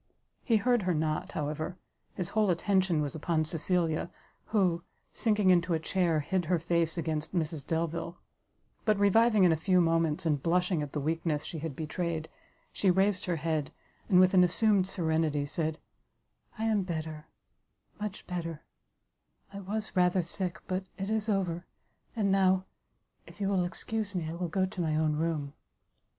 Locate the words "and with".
14.09-14.33